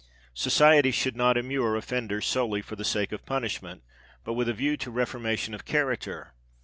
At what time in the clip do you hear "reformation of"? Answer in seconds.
4.89-5.63